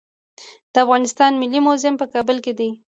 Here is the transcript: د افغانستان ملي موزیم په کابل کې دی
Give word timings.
د 0.73 0.75
افغانستان 0.85 1.31
ملي 1.41 1.59
موزیم 1.65 1.95
په 1.99 2.05
کابل 2.13 2.37
کې 2.45 2.53
دی 2.59 2.69